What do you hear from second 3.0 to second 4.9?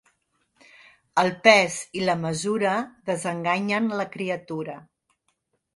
desenganyen la criatura.